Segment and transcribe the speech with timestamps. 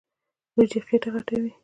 [0.55, 1.51] وريجې خيټه غټوي.